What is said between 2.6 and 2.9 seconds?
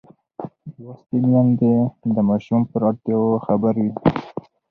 پر